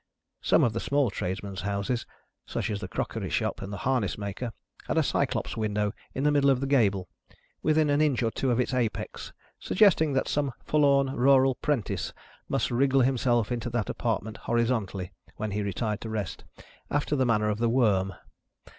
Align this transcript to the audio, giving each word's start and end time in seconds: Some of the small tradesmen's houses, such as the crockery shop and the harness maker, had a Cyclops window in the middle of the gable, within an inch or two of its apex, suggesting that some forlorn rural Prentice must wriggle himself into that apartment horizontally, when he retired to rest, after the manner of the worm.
Some 0.41 0.63
of 0.63 0.73
the 0.73 0.79
small 0.79 1.11
tradesmen's 1.11 1.61
houses, 1.61 2.07
such 2.47 2.71
as 2.71 2.79
the 2.79 2.87
crockery 2.87 3.29
shop 3.29 3.61
and 3.61 3.71
the 3.71 3.77
harness 3.85 4.17
maker, 4.17 4.51
had 4.87 4.97
a 4.97 5.03
Cyclops 5.03 5.55
window 5.55 5.93
in 6.15 6.23
the 6.23 6.31
middle 6.31 6.49
of 6.49 6.59
the 6.59 6.65
gable, 6.65 7.07
within 7.61 7.87
an 7.91 8.01
inch 8.01 8.23
or 8.23 8.31
two 8.31 8.49
of 8.49 8.59
its 8.59 8.73
apex, 8.73 9.31
suggesting 9.59 10.13
that 10.13 10.27
some 10.27 10.53
forlorn 10.65 11.11
rural 11.15 11.53
Prentice 11.53 12.13
must 12.49 12.71
wriggle 12.71 13.01
himself 13.01 13.51
into 13.51 13.69
that 13.69 13.91
apartment 13.91 14.37
horizontally, 14.37 15.11
when 15.35 15.51
he 15.51 15.61
retired 15.61 16.01
to 16.01 16.09
rest, 16.09 16.45
after 16.89 17.15
the 17.15 17.23
manner 17.27 17.49
of 17.49 17.59
the 17.59 17.69
worm. 17.69 18.15